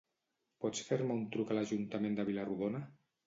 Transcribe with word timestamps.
Pots 0.63 0.81
fer-me 0.87 1.17
un 1.17 1.27
truc 1.35 1.53
a 1.55 1.59
l'Ajuntament 1.59 2.17
de 2.21 2.27
Vila-rodona? 2.31 2.85